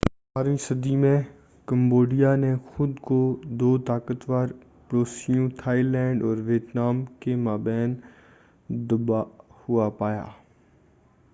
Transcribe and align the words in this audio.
اٹھارہویں 0.03 0.53
18 0.53 0.61
صدی 0.61 0.95
میں 0.95 1.17
کمبوڈیا 1.67 2.35
نے 2.35 2.53
خود 2.67 2.97
کو 3.01 3.17
دو 3.59 3.77
طاقتور 3.87 4.47
پڑوسیوں 4.89 5.47
تھائی 5.57 5.83
لینڈ 5.83 6.23
اور 6.23 6.37
ویتنام 6.45 7.03
کے 7.19 7.35
مابین 7.43 7.95
دبا 8.87 9.21
ہوا 9.59 9.89
پایا۔ 9.99 10.25